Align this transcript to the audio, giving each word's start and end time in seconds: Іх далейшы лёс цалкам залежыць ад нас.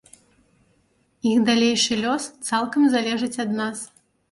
Іх 1.33 1.37
далейшы 1.51 1.93
лёс 2.03 2.23
цалкам 2.49 2.91
залежыць 2.97 3.33
ад 3.47 3.57
нас. 3.63 3.77